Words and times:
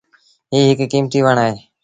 ايٚ 0.53 0.67
هڪ 0.71 0.79
ڪيمتيٚ 0.93 1.25
وڻ 1.25 1.37
اهي۔ 1.43 1.53